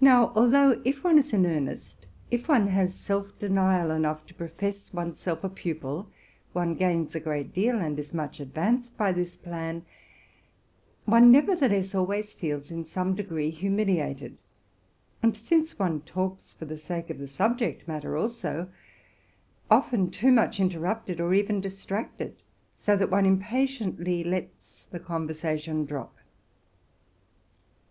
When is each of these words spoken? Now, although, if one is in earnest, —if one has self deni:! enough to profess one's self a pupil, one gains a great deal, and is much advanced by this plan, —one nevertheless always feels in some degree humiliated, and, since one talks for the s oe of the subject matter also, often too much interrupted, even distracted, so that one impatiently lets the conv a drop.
Now, 0.00 0.32
although, 0.34 0.80
if 0.82 1.04
one 1.04 1.18
is 1.18 1.34
in 1.34 1.44
earnest, 1.44 2.06
—if 2.30 2.48
one 2.48 2.68
has 2.68 2.94
self 2.94 3.38
deni:! 3.38 3.94
enough 3.94 4.24
to 4.24 4.32
profess 4.34 4.94
one's 4.94 5.20
self 5.20 5.44
a 5.44 5.50
pupil, 5.50 6.08
one 6.54 6.74
gains 6.74 7.14
a 7.14 7.20
great 7.20 7.52
deal, 7.52 7.76
and 7.80 7.98
is 7.98 8.14
much 8.14 8.40
advanced 8.40 8.96
by 8.96 9.12
this 9.12 9.36
plan, 9.36 9.84
—one 11.04 11.30
nevertheless 11.30 11.94
always 11.94 12.32
feels 12.32 12.70
in 12.70 12.86
some 12.86 13.14
degree 13.14 13.50
humiliated, 13.50 14.38
and, 15.22 15.36
since 15.36 15.78
one 15.78 16.00
talks 16.00 16.54
for 16.54 16.64
the 16.64 16.76
s 16.80 16.90
oe 16.90 17.04
of 17.10 17.18
the 17.18 17.28
subject 17.28 17.86
matter 17.86 18.16
also, 18.16 18.70
often 19.70 20.10
too 20.10 20.32
much 20.32 20.58
interrupted, 20.58 21.20
even 21.20 21.60
distracted, 21.60 22.36
so 22.74 22.96
that 22.96 23.10
one 23.10 23.26
impatiently 23.26 24.24
lets 24.24 24.86
the 24.90 24.98
conv 24.98 25.28
a 25.44 25.84
drop. 25.84 26.16